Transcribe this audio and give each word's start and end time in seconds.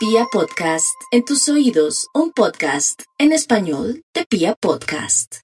Pia 0.00 0.24
Podcast, 0.32 0.98
en 1.10 1.26
tus 1.26 1.46
oídos, 1.50 2.08
un 2.14 2.32
podcast 2.32 3.02
en 3.18 3.32
español 3.32 4.02
de 4.14 4.24
Pia 4.24 4.54
Podcast. 4.54 5.40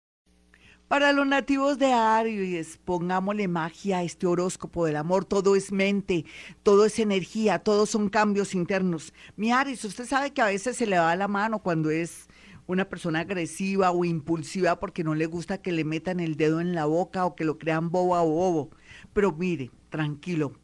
Para 0.88 1.12
los 1.12 1.26
nativos 1.26 1.78
de 1.78 1.92
Aries, 1.92 2.78
pongámosle 2.82 3.48
magia 3.48 3.98
a 3.98 4.02
este 4.02 4.26
horóscopo 4.26 4.86
del 4.86 4.96
amor. 4.96 5.26
Todo 5.26 5.56
es 5.56 5.72
mente, 5.72 6.24
todo 6.62 6.86
es 6.86 6.98
energía, 6.98 7.58
todos 7.58 7.90
son 7.90 8.08
cambios 8.08 8.54
internos. 8.54 9.12
Mi 9.36 9.52
Aries, 9.52 9.84
usted 9.84 10.06
sabe 10.06 10.32
que 10.32 10.40
a 10.40 10.46
veces 10.46 10.78
se 10.78 10.86
le 10.86 10.98
va 10.98 11.14
la 11.16 11.28
mano 11.28 11.62
cuando 11.62 11.90
es 11.90 12.26
una 12.66 12.88
persona 12.88 13.20
agresiva 13.20 13.90
o 13.90 14.06
impulsiva 14.06 14.80
porque 14.80 15.04
no 15.04 15.14
le 15.14 15.26
gusta 15.26 15.60
que 15.60 15.70
le 15.70 15.84
metan 15.84 16.18
el 16.18 16.38
dedo 16.38 16.62
en 16.62 16.74
la 16.74 16.86
boca 16.86 17.26
o 17.26 17.36
que 17.36 17.44
lo 17.44 17.58
crean 17.58 17.90
boba 17.90 18.22
o 18.22 18.30
bobo. 18.30 18.70
Pero 19.12 19.32
mire, 19.32 19.70
tranquilo, 19.90 20.54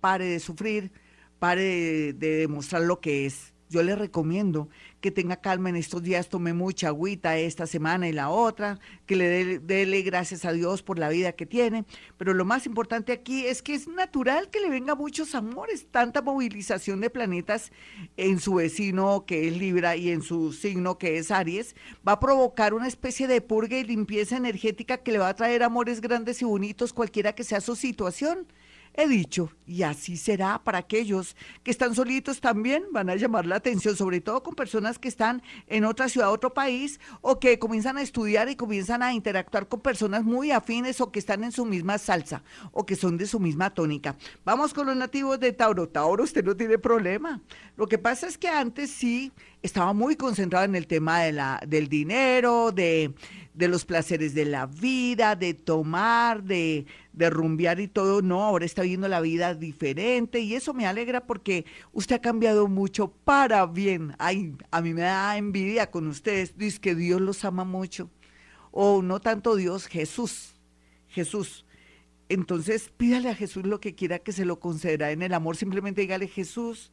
pare 0.00 0.24
de 0.24 0.40
sufrir, 0.40 0.90
pare 1.42 2.12
de, 2.12 2.36
demostrar 2.36 2.82
lo 2.82 3.00
que 3.00 3.26
es. 3.26 3.52
Yo 3.68 3.82
le 3.82 3.96
recomiendo 3.96 4.68
que 5.00 5.10
tenga 5.10 5.40
calma 5.40 5.70
en 5.70 5.74
estos 5.74 6.00
días, 6.00 6.28
tome 6.28 6.52
mucha 6.52 6.86
agüita 6.86 7.36
esta 7.36 7.66
semana 7.66 8.08
y 8.08 8.12
la 8.12 8.28
otra, 8.28 8.78
que 9.06 9.16
le 9.16 9.58
dé 9.58 10.02
gracias 10.02 10.44
a 10.44 10.52
Dios 10.52 10.84
por 10.84 11.00
la 11.00 11.08
vida 11.08 11.32
que 11.32 11.44
tiene. 11.44 11.84
Pero 12.16 12.32
lo 12.32 12.44
más 12.44 12.64
importante 12.66 13.10
aquí 13.10 13.44
es 13.44 13.60
que 13.60 13.74
es 13.74 13.88
natural 13.88 14.50
que 14.50 14.60
le 14.60 14.70
venga 14.70 14.94
muchos 14.94 15.34
amores, 15.34 15.88
tanta 15.90 16.22
movilización 16.22 17.00
de 17.00 17.10
planetas 17.10 17.72
en 18.16 18.38
su 18.38 18.54
vecino 18.54 19.24
que 19.26 19.48
es 19.48 19.56
Libra 19.56 19.96
y 19.96 20.10
en 20.10 20.22
su 20.22 20.52
signo 20.52 20.96
que 20.96 21.18
es 21.18 21.32
Aries, 21.32 21.74
va 22.06 22.12
a 22.12 22.20
provocar 22.20 22.72
una 22.72 22.86
especie 22.86 23.26
de 23.26 23.40
purga 23.40 23.76
y 23.78 23.82
limpieza 23.82 24.36
energética 24.36 24.98
que 24.98 25.10
le 25.10 25.18
va 25.18 25.30
a 25.30 25.34
traer 25.34 25.64
amores 25.64 26.00
grandes 26.00 26.40
y 26.40 26.44
bonitos 26.44 26.92
cualquiera 26.92 27.34
que 27.34 27.42
sea 27.42 27.60
su 27.60 27.74
situación. 27.74 28.46
He 28.94 29.08
dicho, 29.08 29.50
y 29.66 29.84
así 29.84 30.18
será 30.18 30.62
para 30.62 30.78
aquellos 30.78 31.34
que 31.62 31.70
están 31.70 31.94
solitos 31.94 32.42
también, 32.42 32.84
van 32.90 33.08
a 33.08 33.16
llamar 33.16 33.46
la 33.46 33.56
atención, 33.56 33.96
sobre 33.96 34.20
todo 34.20 34.42
con 34.42 34.54
personas 34.54 34.98
que 34.98 35.08
están 35.08 35.42
en 35.66 35.86
otra 35.86 36.10
ciudad, 36.10 36.30
otro 36.30 36.52
país, 36.52 37.00
o 37.22 37.40
que 37.40 37.58
comienzan 37.58 37.96
a 37.96 38.02
estudiar 38.02 38.50
y 38.50 38.56
comienzan 38.56 39.02
a 39.02 39.14
interactuar 39.14 39.66
con 39.66 39.80
personas 39.80 40.24
muy 40.24 40.50
afines 40.50 41.00
o 41.00 41.10
que 41.10 41.20
están 41.20 41.42
en 41.42 41.52
su 41.52 41.64
misma 41.64 41.96
salsa 41.96 42.42
o 42.72 42.84
que 42.84 42.96
son 42.96 43.16
de 43.16 43.26
su 43.26 43.40
misma 43.40 43.70
tónica. 43.70 44.16
Vamos 44.44 44.74
con 44.74 44.86
los 44.86 44.96
nativos 44.96 45.40
de 45.40 45.52
Tauro. 45.52 45.88
Tauro, 45.88 46.24
usted 46.24 46.44
no 46.44 46.54
tiene 46.54 46.76
problema. 46.76 47.40
Lo 47.78 47.86
que 47.86 47.96
pasa 47.96 48.26
es 48.26 48.36
que 48.36 48.48
antes 48.48 48.90
sí 48.90 49.32
estaba 49.62 49.92
muy 49.92 50.16
concentrado 50.16 50.64
en 50.64 50.74
el 50.74 50.86
tema 50.86 51.20
de 51.20 51.32
la, 51.32 51.60
del 51.66 51.88
dinero, 51.88 52.72
de 52.72 53.14
de 53.54 53.68
los 53.68 53.84
placeres 53.84 54.34
de 54.34 54.44
la 54.44 54.66
vida, 54.66 55.36
de 55.36 55.54
tomar, 55.54 56.42
de, 56.42 56.86
de 57.12 57.30
rumbear 57.30 57.80
y 57.80 57.88
todo. 57.88 58.22
No, 58.22 58.42
ahora 58.42 58.64
está 58.64 58.82
viendo 58.82 59.08
la 59.08 59.20
vida 59.20 59.54
diferente 59.54 60.40
y 60.40 60.54
eso 60.54 60.72
me 60.72 60.86
alegra 60.86 61.26
porque 61.26 61.66
usted 61.92 62.16
ha 62.16 62.20
cambiado 62.20 62.68
mucho 62.68 63.12
para 63.24 63.66
bien. 63.66 64.14
Ay, 64.18 64.56
a 64.70 64.80
mí 64.80 64.94
me 64.94 65.02
da 65.02 65.36
envidia 65.36 65.90
con 65.90 66.06
ustedes. 66.06 66.56
Dice 66.56 66.80
que 66.80 66.94
Dios 66.94 67.20
los 67.20 67.44
ama 67.44 67.64
mucho. 67.64 68.10
O 68.70 69.02
no 69.02 69.20
tanto 69.20 69.54
Dios, 69.56 69.86
Jesús. 69.86 70.54
Jesús. 71.08 71.66
Entonces 72.30 72.90
pídale 72.96 73.28
a 73.28 73.34
Jesús 73.34 73.66
lo 73.66 73.80
que 73.80 73.94
quiera 73.94 74.18
que 74.18 74.32
se 74.32 74.46
lo 74.46 74.60
conceda 74.60 75.10
en 75.10 75.20
el 75.20 75.34
amor. 75.34 75.56
Simplemente 75.56 76.00
dígale, 76.00 76.26
Jesús, 76.26 76.90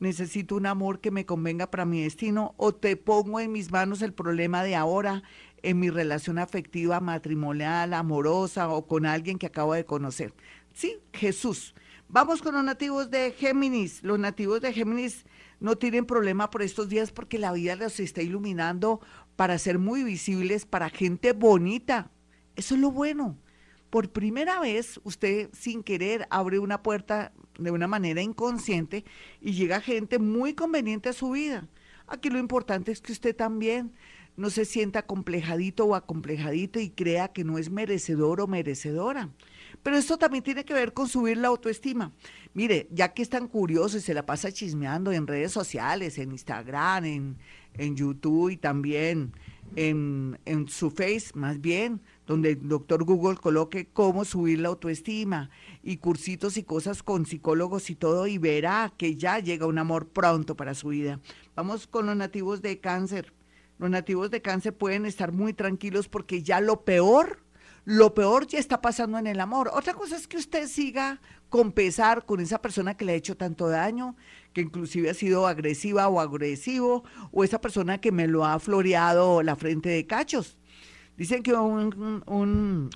necesito 0.00 0.56
un 0.56 0.66
amor 0.66 1.00
que 1.00 1.10
me 1.10 1.26
convenga 1.26 1.70
para 1.70 1.84
mi 1.84 2.02
destino 2.02 2.54
o 2.56 2.74
te 2.74 2.96
pongo 2.96 3.38
en 3.38 3.52
mis 3.52 3.70
manos 3.70 4.02
el 4.02 4.12
problema 4.12 4.64
de 4.64 4.74
ahora 4.74 5.22
en 5.62 5.78
mi 5.78 5.90
relación 5.90 6.38
afectiva, 6.38 7.00
matrimonial, 7.00 7.94
amorosa 7.94 8.68
o 8.70 8.86
con 8.86 9.06
alguien 9.06 9.38
que 9.38 9.46
acabo 9.46 9.74
de 9.74 9.84
conocer. 9.84 10.34
Sí, 10.72 10.96
Jesús. 11.12 11.74
Vamos 12.08 12.42
con 12.42 12.54
los 12.54 12.64
nativos 12.64 13.10
de 13.10 13.32
Géminis. 13.32 14.02
Los 14.02 14.18
nativos 14.18 14.60
de 14.60 14.72
Géminis 14.72 15.24
no 15.60 15.76
tienen 15.76 16.06
problema 16.06 16.50
por 16.50 16.62
estos 16.62 16.88
días 16.88 17.12
porque 17.12 17.38
la 17.38 17.52
vida 17.52 17.76
los 17.76 18.00
está 18.00 18.22
iluminando 18.22 19.00
para 19.36 19.58
ser 19.58 19.78
muy 19.78 20.02
visibles 20.02 20.66
para 20.66 20.90
gente 20.90 21.32
bonita. 21.32 22.10
Eso 22.56 22.74
es 22.74 22.80
lo 22.80 22.90
bueno. 22.90 23.38
Por 23.90 24.10
primera 24.10 24.60
vez, 24.60 25.00
usted 25.04 25.50
sin 25.52 25.82
querer 25.82 26.26
abre 26.30 26.58
una 26.58 26.82
puerta 26.82 27.32
de 27.58 27.70
una 27.70 27.86
manera 27.86 28.22
inconsciente 28.22 29.04
y 29.40 29.52
llega 29.52 29.80
gente 29.80 30.18
muy 30.18 30.54
conveniente 30.54 31.08
a 31.08 31.14
su 31.14 31.30
vida. 31.30 31.68
Aquí 32.06 32.30
lo 32.30 32.38
importante 32.38 32.92
es 32.92 33.00
que 33.00 33.12
usted 33.12 33.36
también 33.36 33.92
no 34.36 34.50
se 34.50 34.64
sienta 34.64 35.02
complejadito 35.02 35.84
o 35.84 35.94
acomplejadito 35.94 36.80
y 36.80 36.90
crea 36.90 37.28
que 37.28 37.44
no 37.44 37.58
es 37.58 37.70
merecedor 37.70 38.40
o 38.40 38.46
merecedora. 38.46 39.30
Pero 39.82 39.96
esto 39.96 40.18
también 40.18 40.42
tiene 40.42 40.64
que 40.64 40.74
ver 40.74 40.92
con 40.92 41.08
subir 41.08 41.36
la 41.36 41.48
autoestima. 41.48 42.12
Mire, 42.54 42.88
ya 42.90 43.12
que 43.12 43.22
es 43.22 43.28
tan 43.28 43.48
curioso 43.48 43.98
y 43.98 44.00
se 44.00 44.14
la 44.14 44.26
pasa 44.26 44.50
chismeando 44.52 45.12
en 45.12 45.26
redes 45.26 45.52
sociales, 45.52 46.18
en 46.18 46.32
Instagram, 46.32 47.04
en, 47.04 47.38
en 47.74 47.96
YouTube 47.96 48.50
y 48.50 48.56
también 48.56 49.32
en, 49.76 50.38
en 50.44 50.68
su 50.68 50.90
Face, 50.90 51.30
más 51.34 51.60
bien, 51.60 52.00
donde 52.26 52.50
el 52.50 52.68
doctor 52.68 53.04
Google 53.04 53.36
coloque 53.36 53.88
cómo 53.92 54.24
subir 54.24 54.60
la 54.60 54.68
autoestima 54.68 55.50
y 55.82 55.98
cursitos 55.98 56.56
y 56.56 56.62
cosas 56.62 57.02
con 57.02 57.26
psicólogos 57.26 57.90
y 57.90 57.94
todo, 57.94 58.26
y 58.26 58.38
verá 58.38 58.92
que 58.96 59.16
ya 59.16 59.38
llega 59.38 59.66
un 59.66 59.78
amor 59.78 60.08
pronto 60.08 60.56
para 60.56 60.74
su 60.74 60.88
vida. 60.88 61.20
Vamos 61.54 61.86
con 61.86 62.06
los 62.06 62.16
nativos 62.16 62.62
de 62.62 62.80
cáncer 62.80 63.32
los 63.80 63.88
nativos 63.88 64.30
de 64.30 64.42
cáncer 64.42 64.76
pueden 64.76 65.06
estar 65.06 65.32
muy 65.32 65.54
tranquilos 65.54 66.06
porque 66.06 66.42
ya 66.42 66.60
lo 66.60 66.84
peor, 66.84 67.38
lo 67.84 68.14
peor 68.14 68.46
ya 68.46 68.58
está 68.58 68.80
pasando 68.80 69.18
en 69.18 69.26
el 69.26 69.40
amor. 69.40 69.70
Otra 69.74 69.94
cosa 69.94 70.16
es 70.16 70.28
que 70.28 70.36
usted 70.36 70.68
siga 70.68 71.20
con 71.48 71.72
pesar 71.72 72.24
con 72.24 72.40
esa 72.40 72.60
persona 72.60 72.96
que 72.96 73.04
le 73.04 73.12
ha 73.12 73.16
hecho 73.16 73.36
tanto 73.36 73.68
daño, 73.68 74.16
que 74.52 74.60
inclusive 74.60 75.10
ha 75.10 75.14
sido 75.14 75.46
agresiva 75.46 76.08
o 76.08 76.20
agresivo, 76.20 77.04
o 77.32 77.44
esa 77.44 77.60
persona 77.60 78.00
que 78.00 78.12
me 78.12 78.28
lo 78.28 78.44
ha 78.44 78.58
floreado 78.60 79.42
la 79.42 79.56
frente 79.56 79.88
de 79.88 80.06
cachos. 80.06 80.56
Dicen 81.16 81.42
que 81.42 81.52
un, 81.52 82.22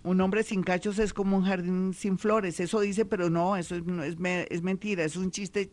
un, 0.03 0.21
hombre 0.21 0.45
sin 0.45 0.63
cachos 0.63 0.99
es 0.99 1.13
como 1.13 1.37
un 1.37 1.45
jardín 1.45 1.93
sin 1.93 2.17
flores. 2.17 2.59
Eso 2.59 2.81
dice, 2.81 3.05
pero 3.05 3.29
no, 3.29 3.57
eso 3.57 3.77
es, 3.77 3.83
es, 3.87 4.17
es 4.49 4.63
mentira, 4.63 5.05
es 5.05 5.17
un 5.17 5.31
chiste 5.31 5.73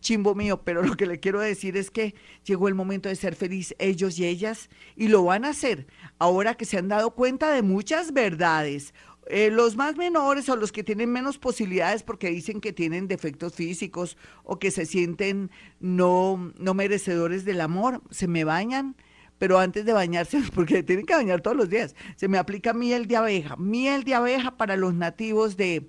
chimbo 0.00 0.34
mío, 0.34 0.62
pero 0.62 0.82
lo 0.82 0.96
que 0.96 1.06
le 1.06 1.20
quiero 1.20 1.40
decir 1.40 1.76
es 1.76 1.90
que 1.90 2.14
llegó 2.44 2.68
el 2.68 2.74
momento 2.74 3.08
de 3.08 3.16
ser 3.16 3.34
feliz 3.34 3.74
ellos 3.78 4.18
y 4.18 4.26
ellas 4.26 4.68
y 4.94 5.08
lo 5.08 5.24
van 5.24 5.44
a 5.44 5.50
hacer 5.50 5.86
ahora 6.18 6.54
que 6.54 6.64
se 6.64 6.78
han 6.78 6.88
dado 6.88 7.12
cuenta 7.12 7.50
de 7.50 7.62
muchas 7.62 8.12
verdades. 8.12 8.94
Eh, 9.28 9.50
los 9.50 9.74
más 9.74 9.96
menores 9.96 10.48
o 10.48 10.54
los 10.54 10.70
que 10.70 10.84
tienen 10.84 11.10
menos 11.10 11.38
posibilidades 11.38 12.04
porque 12.04 12.30
dicen 12.30 12.60
que 12.60 12.72
tienen 12.72 13.08
defectos 13.08 13.54
físicos 13.54 14.16
o 14.44 14.60
que 14.60 14.70
se 14.70 14.86
sienten 14.86 15.50
no, 15.80 16.52
no 16.58 16.74
merecedores 16.74 17.44
del 17.44 17.60
amor, 17.60 18.02
se 18.10 18.28
me 18.28 18.44
bañan, 18.44 18.94
pero 19.38 19.58
antes 19.58 19.84
de 19.84 19.92
bañarse, 19.92 20.40
porque 20.54 20.84
tienen 20.84 21.06
que 21.06 21.14
bañar 21.14 21.40
todos 21.40 21.56
los 21.56 21.68
días, 21.68 21.96
se 22.14 22.28
me 22.28 22.38
aplica 22.38 22.72
miel 22.72 23.08
de 23.08 23.16
abeja, 23.16 23.56
miel 23.56 24.04
de 24.04 24.14
abeja 24.14 24.56
para 24.56 24.76
los 24.76 24.94
nativos 24.94 25.56
de, 25.56 25.88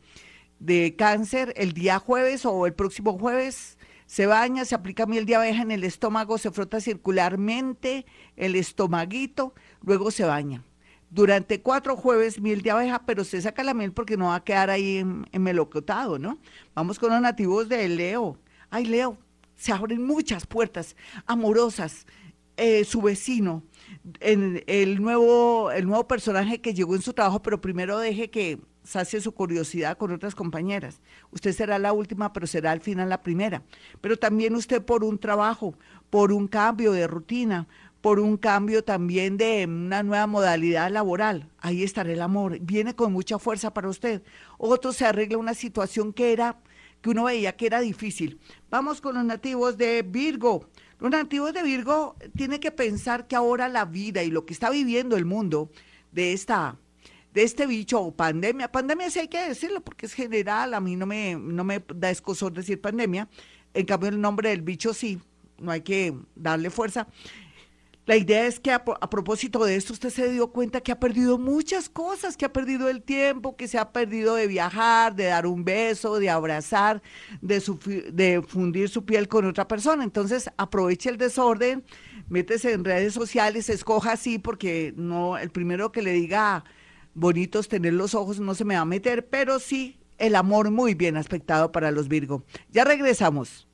de 0.59 0.95
cáncer 0.97 1.53
el 1.57 1.73
día 1.73 1.99
jueves 1.99 2.43
o 2.43 2.65
el 2.65 2.73
próximo 2.73 3.19
jueves 3.19 3.76
se 4.07 4.25
baña, 4.25 4.65
se 4.65 4.73
aplica 4.73 5.05
miel 5.05 5.25
de 5.25 5.35
abeja 5.35 5.61
en 5.61 5.69
el 5.69 5.83
estómago, 5.83 6.37
se 6.37 6.49
frota 6.49 6.79
circularmente 6.79 8.05
el 8.37 8.55
estomaguito, 8.55 9.53
luego 9.81 10.09
se 10.11 10.23
baña. 10.23 10.63
Durante 11.09 11.61
cuatro 11.61 11.95
jueves 11.95 12.41
miel 12.41 12.61
de 12.61 12.71
abeja, 12.71 13.05
pero 13.05 13.23
se 13.23 13.41
saca 13.41 13.63
la 13.63 13.73
miel 13.73 13.91
porque 13.91 14.17
no 14.17 14.27
va 14.27 14.35
a 14.35 14.43
quedar 14.43 14.69
ahí 14.69 15.03
melocotado, 15.33 16.17
¿no? 16.17 16.39
Vamos 16.73 16.99
con 16.99 17.11
los 17.11 17.21
nativos 17.21 17.69
de 17.69 17.87
Leo. 17.87 18.39
Ay, 18.69 18.85
Leo, 18.85 19.17
se 19.55 19.73
abren 19.73 20.05
muchas 20.05 20.47
puertas 20.47 20.95
amorosas. 21.25 22.05
Eh, 22.55 22.85
su 22.85 23.03
vecino, 23.03 23.61
el, 24.19 24.99
nuevo, 24.99 25.69
el 25.71 25.85
nuevo 25.85 26.07
personaje 26.07 26.59
que 26.59 26.73
llegó 26.73 26.95
en 26.95 27.03
su 27.03 27.13
trabajo, 27.13 27.43
pero 27.43 27.61
primero 27.61 27.99
deje 27.99 28.31
que 28.31 28.59
sacie 28.87 29.19
su 29.19 29.33
curiosidad 29.33 29.97
con 29.97 30.11
otras 30.11 30.33
compañeras. 30.33 31.01
Usted 31.31 31.51
será 31.51 31.77
la 31.77 31.91
última, 31.91 32.31
pero 32.31 32.47
será 32.47 32.71
al 32.71 32.79
final 32.79 33.09
la 33.09 33.21
primera. 33.21 33.63
Pero 33.99 34.17
también 34.17 34.55
usted 34.55 34.81
por 34.81 35.03
un 35.03 35.19
trabajo, 35.19 35.75
por 36.09 36.31
un 36.31 36.47
cambio 36.47 36.93
de 36.93 37.05
rutina, 37.05 37.67
por 37.99 38.19
un 38.21 38.37
cambio 38.37 38.85
también 38.85 39.35
de 39.35 39.65
una 39.65 40.03
nueva 40.03 40.25
modalidad 40.25 40.89
laboral. 40.89 41.49
Ahí 41.59 41.83
estará 41.83 42.11
el 42.11 42.21
amor. 42.21 42.59
Viene 42.61 42.95
con 42.95 43.11
mucha 43.11 43.37
fuerza 43.39 43.73
para 43.73 43.89
usted. 43.89 44.23
Otro 44.57 44.93
se 44.93 45.05
arregla 45.05 45.37
una 45.37 45.53
situación 45.53 46.13
que 46.13 46.31
era 46.31 46.57
que 47.01 47.09
uno 47.09 47.25
veía 47.25 47.57
que 47.57 47.65
era 47.67 47.81
difícil. 47.81 48.39
Vamos 48.69 49.01
con 49.01 49.15
los 49.15 49.25
nativos 49.25 49.77
de 49.77 50.01
Virgo. 50.01 50.69
Los 50.99 51.11
nativos 51.11 51.53
de 51.53 51.61
Virgo 51.61 52.15
tienen 52.35 52.61
que 52.61 52.71
pensar 52.71 53.27
que 53.27 53.35
ahora 53.35 53.67
la 53.67 53.83
vida 53.83 54.23
y 54.23 54.31
lo 54.31 54.45
que 54.45 54.53
está 54.53 54.69
viviendo 54.69 55.17
el 55.17 55.25
mundo 55.25 55.69
de 56.11 56.31
esta 56.31 56.77
de 57.33 57.43
este 57.43 57.67
bicho 57.67 58.01
o 58.01 58.15
pandemia. 58.15 58.71
Pandemia 58.71 59.09
sí 59.09 59.19
hay 59.19 59.27
que 59.27 59.47
decirlo 59.47 59.81
porque 59.81 60.05
es 60.05 60.13
general, 60.13 60.73
a 60.73 60.79
mí 60.79 60.95
no 60.95 61.05
me, 61.05 61.35
no 61.35 61.63
me 61.63 61.83
da 61.93 62.09
escosor 62.09 62.53
decir 62.53 62.81
pandemia. 62.81 63.27
En 63.73 63.85
cambio, 63.85 64.09
el 64.09 64.19
nombre 64.19 64.49
del 64.49 64.61
bicho 64.61 64.93
sí, 64.93 65.19
no 65.59 65.71
hay 65.71 65.81
que 65.81 66.15
darle 66.35 66.69
fuerza. 66.69 67.07
La 68.07 68.15
idea 68.15 68.47
es 68.47 68.61
que 68.61 68.71
a, 68.71 68.85
propósito 68.85 69.65
de 69.65 69.75
esto 69.75 69.91
usted 69.91 70.09
se 70.09 70.31
dio 70.31 70.47
cuenta 70.53 70.79
que 70.79 70.93
ha 70.93 70.99
perdido 70.99 71.37
muchas 71.37 71.89
cosas, 71.89 72.37
que 72.37 72.45
ha 72.45 72.53
perdido 72.53 72.87
el 72.87 73.03
tiempo, 73.03 73.57
que 73.57 73.67
se 73.67 73.77
ha 73.77 73.91
perdido 73.91 74.35
de 74.35 74.47
viajar, 74.47 75.13
de 75.13 75.25
dar 75.25 75.45
un 75.45 75.65
beso, 75.65 76.17
de 76.17 76.29
abrazar, 76.29 77.01
de, 77.41 77.61
de 78.13 78.41
fundir 78.47 78.87
su 78.87 79.03
piel 79.03 79.27
con 79.27 79.43
otra 79.45 79.67
persona. 79.67 80.05
Entonces 80.05 80.49
aproveche 80.55 81.09
el 81.09 81.17
desorden, 81.17 81.83
métese 82.29 82.71
en 82.71 82.85
redes 82.85 83.13
sociales, 83.13 83.69
escoja 83.69 84.13
así 84.13 84.39
porque 84.39 84.93
no 84.95 85.37
el 85.37 85.49
primero 85.49 85.91
que 85.91 86.01
le 86.01 86.13
diga 86.13 86.63
bonitos 87.17 87.67
tener 87.67 87.93
los 87.93 88.13
ojos 88.13 88.39
no 88.39 88.53
se 88.53 88.63
me 88.63 88.75
va 88.75 88.81
a 88.81 88.85
meter, 88.85 89.27
pero 89.27 89.59
sí 89.59 89.99
el 90.17 90.35
amor 90.35 90.71
muy 90.71 90.93
bien 90.93 91.17
aspectado 91.17 91.71
para 91.71 91.91
los 91.91 92.07
Virgo. 92.07 92.43
Ya 92.71 92.83
regresamos. 92.83 93.66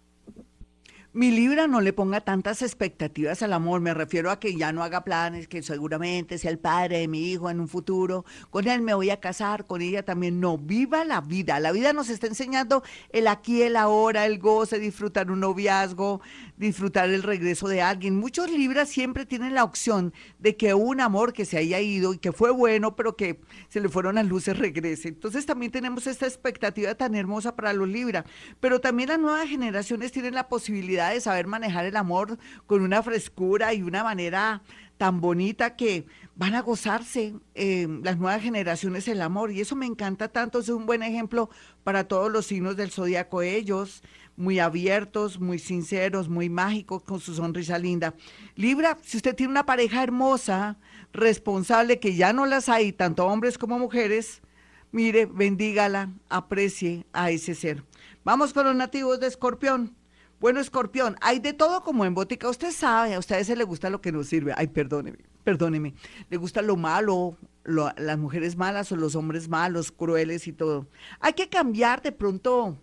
Mi 1.15 1.29
Libra 1.29 1.67
no 1.67 1.79
le 1.79 1.93
ponga 1.93 2.21
tantas 2.21 2.63
expectativas 2.63 3.43
al 3.43 3.53
amor, 3.53 3.81
me 3.81 3.93
refiero 3.93 4.31
a 4.31 4.39
que 4.39 4.55
ya 4.55 4.71
no 4.71 4.81
haga 4.81 5.03
planes, 5.03 5.47
que 5.47 5.61
seguramente 5.61 6.39
sea 6.39 6.49
el 6.49 6.57
padre 6.57 6.97
de 6.97 7.07
mi 7.07 7.29
hijo 7.29 7.51
en 7.51 7.59
un 7.59 7.67
futuro, 7.67 8.25
con 8.49 8.67
él 8.67 8.81
me 8.81 8.95
voy 8.95 9.11
a 9.11 9.19
casar, 9.19 9.67
con 9.67 9.83
ella 9.83 10.03
también, 10.03 10.39
no, 10.39 10.57
viva 10.57 11.05
la 11.05 11.21
vida, 11.21 11.59
la 11.59 11.71
vida 11.71 11.93
nos 11.93 12.09
está 12.09 12.25
enseñando 12.25 12.81
el 13.11 13.27
aquí, 13.27 13.61
el 13.61 13.75
ahora, 13.75 14.25
el 14.25 14.39
goce, 14.39 14.79
disfrutar 14.79 15.29
un 15.29 15.41
noviazgo, 15.41 16.19
disfrutar 16.57 17.11
el 17.11 17.21
regreso 17.21 17.67
de 17.67 17.83
alguien. 17.83 18.15
Muchos 18.15 18.49
Libras 18.49 18.89
siempre 18.89 19.27
tienen 19.27 19.53
la 19.53 19.65
opción 19.65 20.15
de 20.39 20.57
que 20.57 20.73
un 20.73 20.99
amor 20.99 21.31
que 21.31 21.45
se 21.45 21.59
haya 21.59 21.79
ido 21.79 22.15
y 22.15 22.17
que 22.17 22.31
fue 22.31 22.49
bueno, 22.49 22.95
pero 22.95 23.15
que 23.15 23.39
se 23.69 23.81
le 23.81 23.89
fueron 23.89 24.15
las 24.15 24.25
luces 24.25 24.57
regrese. 24.57 25.09
Entonces 25.09 25.45
también 25.45 25.71
tenemos 25.71 26.07
esta 26.07 26.25
expectativa 26.25 26.95
tan 26.95 27.13
hermosa 27.13 27.55
para 27.55 27.71
los 27.71 27.87
Libra, 27.87 28.25
pero 28.59 28.81
también 28.81 29.09
las 29.09 29.19
nuevas 29.19 29.47
generaciones 29.47 30.11
tienen 30.11 30.33
la 30.33 30.49
posibilidad 30.49 31.02
de 31.09 31.21
saber 31.21 31.47
manejar 31.47 31.85
el 31.85 31.95
amor 31.95 32.37
con 32.65 32.81
una 32.81 33.03
frescura 33.03 33.73
y 33.73 33.81
una 33.81 34.03
manera 34.03 34.61
tan 34.97 35.21
bonita 35.21 35.75
que 35.75 36.05
van 36.35 36.55
a 36.55 36.61
gozarse 36.61 37.35
eh, 37.55 37.87
las 38.03 38.17
nuevas 38.17 38.41
generaciones 38.41 39.07
el 39.07 39.21
amor. 39.21 39.51
Y 39.51 39.61
eso 39.61 39.75
me 39.75 39.85
encanta 39.85 40.27
tanto, 40.27 40.59
es 40.59 40.69
un 40.69 40.85
buen 40.85 41.03
ejemplo 41.03 41.49
para 41.83 42.07
todos 42.07 42.31
los 42.31 42.45
signos 42.45 42.75
del 42.75 42.91
zodiaco. 42.91 43.41
Ellos, 43.41 44.03
muy 44.35 44.59
abiertos, 44.59 45.39
muy 45.39 45.59
sinceros, 45.59 46.29
muy 46.29 46.49
mágicos, 46.49 47.03
con 47.03 47.19
su 47.19 47.35
sonrisa 47.35 47.77
linda. 47.77 48.13
Libra, 48.55 48.97
si 49.03 49.17
usted 49.17 49.35
tiene 49.35 49.51
una 49.51 49.65
pareja 49.65 50.03
hermosa, 50.03 50.77
responsable, 51.11 51.99
que 51.99 52.15
ya 52.15 52.33
no 52.33 52.45
las 52.45 52.69
hay, 52.69 52.93
tanto 52.93 53.27
hombres 53.27 53.57
como 53.57 53.77
mujeres, 53.77 54.41
mire, 54.91 55.25
bendígala, 55.25 56.09
aprecie 56.29 57.05
a 57.13 57.29
ese 57.29 57.55
ser. 57.55 57.83
Vamos 58.23 58.53
con 58.53 58.65
los 58.65 58.75
nativos 58.75 59.19
de 59.19 59.27
Escorpión. 59.27 59.95
Bueno, 60.43 60.59
escorpión, 60.59 61.15
hay 61.21 61.39
de 61.39 61.53
todo 61.53 61.83
como 61.83 62.03
en 62.03 62.13
botica. 62.13 62.49
Usted 62.49 62.71
sabe, 62.71 63.13
a 63.13 63.19
ustedes 63.19 63.47
se 63.47 63.55
le 63.55 63.63
gusta 63.63 63.89
lo 63.89 64.01
que 64.01 64.11
nos 64.11 64.27
sirve. 64.27 64.53
Ay, 64.57 64.67
perdóneme, 64.67 65.19
perdóneme. 65.41 65.93
Le 66.29 66.35
gusta 66.35 66.61
lo 66.61 66.75
malo, 66.75 67.37
las 67.63 68.17
mujeres 68.17 68.57
malas 68.57 68.91
o 68.91 68.97
los 68.97 69.15
hombres 69.15 69.47
malos, 69.47 69.93
crueles 69.93 70.45
y 70.49 70.51
todo. 70.51 70.89
Hay 71.21 71.31
que 71.31 71.47
cambiar 71.47 72.01
de 72.01 72.11
pronto 72.11 72.77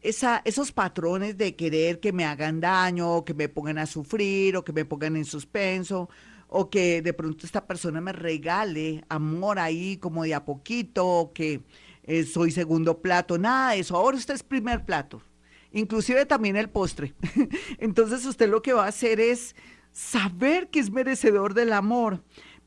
esa, 0.00 0.40
esos 0.46 0.72
patrones 0.72 1.36
de 1.36 1.54
querer 1.54 2.00
que 2.00 2.14
me 2.14 2.24
hagan 2.24 2.60
daño, 2.60 3.16
o 3.16 3.26
que 3.26 3.34
me 3.34 3.50
pongan 3.50 3.76
a 3.76 3.84
sufrir, 3.84 4.56
o 4.56 4.64
que 4.64 4.72
me 4.72 4.86
pongan 4.86 5.16
en 5.16 5.26
suspenso, 5.26 6.08
o 6.48 6.70
que 6.70 7.02
de 7.02 7.12
pronto 7.12 7.44
esta 7.44 7.66
persona 7.66 8.00
me 8.00 8.12
regale 8.12 9.04
amor 9.10 9.58
ahí 9.58 9.98
como 9.98 10.24
de 10.24 10.32
a 10.32 10.46
poquito, 10.46 11.06
o 11.06 11.32
que 11.34 11.60
eh, 12.04 12.24
soy 12.24 12.52
segundo 12.52 13.02
plato. 13.02 13.36
Nada 13.36 13.72
de 13.72 13.80
eso. 13.80 13.98
Ahora 13.98 14.16
usted 14.16 14.32
es 14.32 14.42
primer 14.42 14.86
plato 14.86 15.20
inclusive 15.72 16.26
también 16.26 16.56
el 16.56 16.68
postre. 16.68 17.14
Entonces 17.78 18.24
usted 18.26 18.48
lo 18.48 18.62
que 18.62 18.72
va 18.72 18.84
a 18.84 18.88
hacer 18.88 19.20
es 19.20 19.54
saber 19.92 20.68
que 20.68 20.80
es 20.80 20.90
merecedor 20.90 21.54
del 21.54 21.72
amor. 21.72 22.22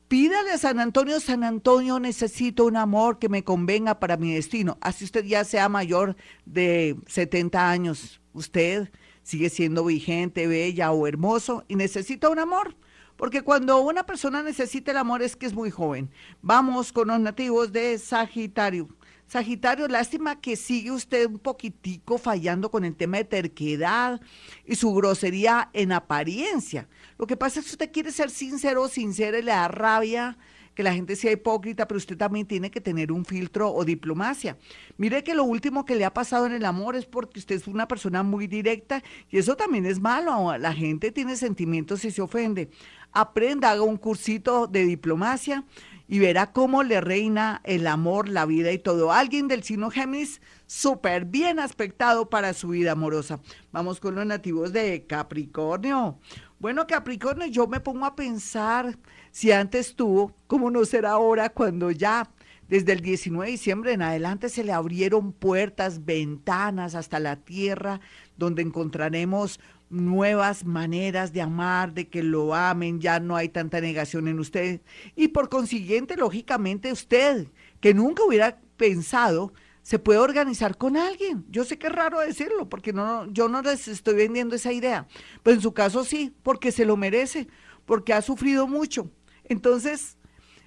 Pídale 0.08 0.52
a 0.52 0.58
San 0.58 0.78
Antonio, 0.78 1.18
San 1.18 1.42
Antonio, 1.42 1.98
necesito 1.98 2.64
un 2.64 2.76
amor 2.76 3.18
que 3.18 3.28
me 3.28 3.42
convenga 3.42 3.98
para 3.98 4.16
mi 4.16 4.32
destino. 4.34 4.78
Así 4.80 5.04
usted 5.04 5.24
ya 5.24 5.42
sea 5.42 5.68
mayor 5.68 6.16
de 6.44 6.96
70 7.08 7.68
años, 7.68 8.20
usted 8.32 8.88
sigue 9.24 9.50
siendo 9.50 9.84
vigente, 9.84 10.46
bella 10.46 10.92
o 10.92 11.08
hermoso 11.08 11.64
y 11.66 11.74
necesita 11.74 12.28
un 12.28 12.38
amor. 12.38 12.76
Porque 13.16 13.42
cuando 13.42 13.80
una 13.80 14.04
persona 14.04 14.42
necesita 14.42 14.92
el 14.92 14.98
amor 14.98 15.22
es 15.22 15.34
que 15.34 15.46
es 15.46 15.54
muy 15.54 15.70
joven. 15.70 16.10
Vamos 16.42 16.92
con 16.92 17.08
los 17.08 17.18
nativos 17.18 17.72
de 17.72 17.98
Sagitario. 17.98 18.88
Sagitario, 19.28 19.88
lástima 19.88 20.40
que 20.40 20.54
sigue 20.54 20.92
usted 20.92 21.26
un 21.26 21.40
poquitico 21.40 22.16
fallando 22.16 22.70
con 22.70 22.84
el 22.84 22.94
tema 22.94 23.16
de 23.16 23.24
terquedad 23.24 24.20
y 24.64 24.76
su 24.76 24.94
grosería 24.94 25.68
en 25.72 25.90
apariencia. 25.90 26.88
Lo 27.18 27.26
que 27.26 27.36
pasa 27.36 27.58
es 27.58 27.66
que 27.66 27.72
usted 27.72 27.92
quiere 27.92 28.12
ser 28.12 28.30
sincero, 28.30 28.86
sincero 28.86 29.36
y 29.36 29.42
le 29.42 29.50
da 29.50 29.66
rabia 29.66 30.38
que 30.76 30.82
la 30.84 30.92
gente 30.92 31.16
sea 31.16 31.32
hipócrita, 31.32 31.88
pero 31.88 31.98
usted 31.98 32.16
también 32.16 32.46
tiene 32.46 32.70
que 32.70 32.82
tener 32.82 33.10
un 33.10 33.24
filtro 33.24 33.72
o 33.72 33.84
diplomacia. 33.84 34.58
Mire 34.98 35.24
que 35.24 35.34
lo 35.34 35.42
último 35.42 35.86
que 35.86 35.96
le 35.96 36.04
ha 36.04 36.12
pasado 36.12 36.46
en 36.46 36.52
el 36.52 36.66
amor 36.66 36.94
es 36.94 37.06
porque 37.06 37.40
usted 37.40 37.56
es 37.56 37.66
una 37.66 37.88
persona 37.88 38.22
muy 38.22 38.46
directa 38.46 39.02
y 39.30 39.38
eso 39.38 39.56
también 39.56 39.86
es 39.86 39.98
malo. 39.98 40.56
La 40.58 40.74
gente 40.74 41.10
tiene 41.10 41.34
sentimientos 41.36 42.04
y 42.04 42.10
se 42.10 42.20
ofende. 42.22 42.68
Aprenda, 43.10 43.70
haga 43.70 43.82
un 43.82 43.96
cursito 43.96 44.66
de 44.66 44.84
diplomacia 44.84 45.64
y 46.08 46.18
verá 46.18 46.52
cómo 46.52 46.82
le 46.82 47.00
reina 47.00 47.60
el 47.64 47.86
amor, 47.86 48.28
la 48.28 48.46
vida 48.46 48.72
y 48.72 48.78
todo. 48.78 49.12
Alguien 49.12 49.48
del 49.48 49.62
signo 49.62 49.90
Géminis 49.90 50.40
súper 50.66 51.24
bien 51.24 51.58
aspectado 51.58 52.28
para 52.30 52.52
su 52.54 52.68
vida 52.68 52.92
amorosa. 52.92 53.40
Vamos 53.72 54.00
con 54.00 54.14
los 54.14 54.26
nativos 54.26 54.72
de 54.72 55.06
Capricornio. 55.06 56.18
Bueno, 56.58 56.86
Capricornio, 56.86 57.46
yo 57.46 57.66
me 57.66 57.80
pongo 57.80 58.06
a 58.06 58.16
pensar 58.16 58.96
si 59.30 59.52
antes 59.52 59.94
tuvo, 59.94 60.34
¿cómo 60.46 60.70
no 60.70 60.84
será 60.84 61.12
ahora 61.12 61.50
cuando 61.50 61.90
ya 61.90 62.30
desde 62.68 62.92
el 62.92 63.00
19 63.00 63.46
de 63.46 63.52
diciembre 63.52 63.92
en 63.92 64.02
adelante 64.02 64.48
se 64.48 64.64
le 64.64 64.72
abrieron 64.72 65.32
puertas, 65.32 66.04
ventanas 66.04 66.94
hasta 66.94 67.20
la 67.20 67.36
tierra, 67.36 68.00
donde 68.36 68.62
encontraremos 68.62 69.60
nuevas 69.88 70.64
maneras 70.64 71.32
de 71.32 71.42
amar, 71.42 71.92
de 71.94 72.08
que 72.08 72.22
lo 72.22 72.54
amen, 72.54 73.00
ya 73.00 73.20
no 73.20 73.36
hay 73.36 73.48
tanta 73.48 73.80
negación 73.80 74.28
en 74.28 74.40
usted. 74.40 74.80
Y 75.14 75.28
por 75.28 75.48
consiguiente, 75.48 76.16
lógicamente, 76.16 76.92
usted, 76.92 77.48
que 77.80 77.94
nunca 77.94 78.24
hubiera 78.24 78.60
pensado, 78.76 79.52
se 79.82 79.98
puede 79.98 80.18
organizar 80.18 80.76
con 80.76 80.96
alguien. 80.96 81.44
Yo 81.48 81.64
sé 81.64 81.78
que 81.78 81.86
es 81.86 81.92
raro 81.92 82.18
decirlo, 82.18 82.68
porque 82.68 82.92
no, 82.92 83.30
yo 83.32 83.48
no 83.48 83.62
les 83.62 83.86
estoy 83.86 84.14
vendiendo 84.14 84.56
esa 84.56 84.72
idea, 84.72 85.06
pero 85.42 85.54
en 85.54 85.62
su 85.62 85.72
caso 85.72 86.04
sí, 86.04 86.34
porque 86.42 86.72
se 86.72 86.84
lo 86.84 86.96
merece, 86.96 87.46
porque 87.84 88.12
ha 88.12 88.20
sufrido 88.20 88.66
mucho. 88.66 89.10
Entonces, 89.44 90.18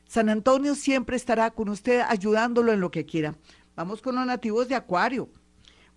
San 0.08 0.30
Antonio 0.30 0.74
siempre 0.74 1.18
estará 1.18 1.52
con 1.52 1.68
usted 1.68 2.02
ayudándolo 2.08 2.72
en 2.72 2.80
lo 2.80 2.92
que 2.92 3.06
quiera. 3.06 3.36
Vamos 3.76 4.02
con 4.02 4.16
los 4.16 4.26
nativos 4.26 4.70
de 4.70 4.76
Acuario. 4.76 5.30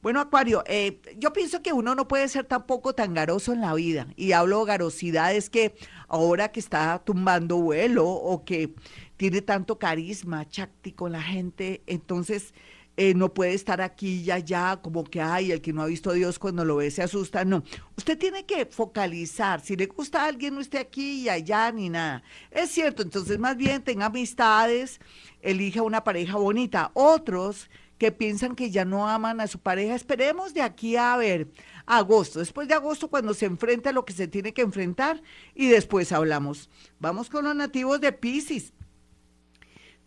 Bueno, 0.03 0.21
Acuario, 0.21 0.65
eh, 0.67 1.01
yo 1.17 1.33
pienso 1.33 1.63
que 1.63 1.73
uno 1.73 1.95
no 1.95 2.09
puede 2.09 2.27
ser 2.27 2.45
tampoco 2.45 2.93
tan 2.93 3.15
garoso 3.15 3.53
en 3.53 3.61
la 3.61 3.73
vida. 3.73 4.09
Y 4.17 4.33
hablo 4.33 4.65
garosidad, 4.65 5.33
es 5.33 5.49
que 5.49 5.77
ahora 6.09 6.51
que 6.51 6.59
está 6.59 7.01
tumbando 7.05 7.59
vuelo 7.59 8.09
o 8.09 8.45
que 8.45 8.75
tiene 9.17 9.43
tanto 9.43 9.79
carisma 9.79 10.49
cháctico 10.49 11.07
en 11.07 11.13
la 11.13 11.23
gente, 11.23 11.83
entonces 11.87 12.53
eh, 12.97 13.15
no 13.15 13.33
puede 13.33 13.55
estar 13.55 13.81
aquí 13.81 14.23
y 14.23 14.31
allá 14.33 14.81
como 14.83 15.05
que, 15.05 15.21
ay, 15.21 15.53
el 15.53 15.61
que 15.61 15.73
no 15.73 15.83
ha 15.83 15.87
visto 15.87 16.11
a 16.11 16.15
Dios 16.15 16.41
cuando 16.41 16.65
lo 16.65 16.77
ve 16.77 16.91
se 16.91 17.05
asusta. 17.05 17.45
No, 17.45 17.63
usted 17.97 18.19
tiene 18.19 18.45
que 18.45 18.67
focalizar. 18.67 19.61
Si 19.61 19.77
le 19.77 19.87
gusta 19.87 20.25
a 20.25 20.27
alguien, 20.27 20.57
no 20.57 20.61
esté 20.61 20.79
aquí 20.79 21.23
y 21.23 21.29
allá 21.29 21.71
ni 21.71 21.89
nada. 21.89 22.25
Es 22.51 22.71
cierto, 22.71 23.03
entonces 23.03 23.39
más 23.39 23.57
bien 23.57 23.83
tenga 23.83 24.07
amistades, 24.07 25.01
elija 25.41 25.83
una 25.83 26.03
pareja 26.03 26.37
bonita. 26.39 26.91
Otros 26.95 27.71
que 28.03 28.11
piensan 28.11 28.57
que 28.57 28.73
ya 28.73 28.85
no 28.85 29.09
aman 29.09 29.41
a 29.41 29.47
su 29.47 29.61
pareja. 29.61 29.95
Esperemos 29.95 30.55
de 30.55 30.63
aquí 30.63 30.97
a 30.97 31.17
ver 31.17 31.53
agosto, 31.87 32.41
después 32.41 32.67
de 32.67 32.75
agosto 32.75 33.07
cuando 33.07 33.33
se 33.33 33.47
enfrenta 33.47 33.91
a 33.91 33.93
lo 33.93 34.05
que 34.05 34.13
se 34.13 34.27
tiene 34.27 34.53
que 34.53 34.63
enfrentar 34.63 35.23
y 35.55 35.69
después 35.69 36.11
hablamos. 36.11 36.69
Vamos 36.99 37.31
con 37.31 37.45
los 37.45 37.55
nativos 37.55 38.01
de 38.01 38.11
Pisces. 38.11 38.73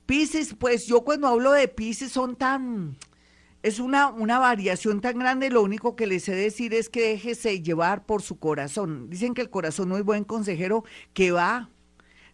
Pisces, 0.06 0.54
pues 0.60 0.88
yo 0.88 1.06
cuando 1.06 1.30
hablo 1.30 1.54
de 1.54 1.70
Pisces 1.70 2.12
son 2.12 2.36
tan 2.36 2.98
es 3.64 3.80
una, 3.80 4.10
una 4.10 4.40
variación 4.40 5.00
tan 5.00 5.18
grande, 5.18 5.50
lo 5.50 5.64
único 5.64 5.96
que 5.96 6.06
les 6.06 6.26
sé 6.26 6.36
decir 6.36 6.74
es 6.74 6.90
que 6.90 7.12
déjese 7.12 7.62
llevar 7.62 8.06
por 8.06 8.22
su 8.22 8.40
corazón. 8.40 9.10
Dicen 9.10 9.34
que 9.34 9.42
el 9.42 9.50
corazón 9.50 9.88
no 9.88 9.96
es 9.96 10.04
buen 10.04 10.26
consejero, 10.26 10.84
que 11.14 11.32
va, 11.32 11.70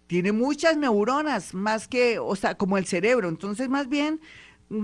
tiene 0.07 0.31
muchas 0.31 0.75
neuronas, 0.75 1.53
más 1.53 1.87
que, 1.87 2.17
o 2.17 2.35
sea, 2.35 2.55
como 2.55 2.77
el 2.77 2.85
cerebro. 2.85 3.29
Entonces, 3.29 3.69
más 3.69 3.87
bien, 3.87 4.19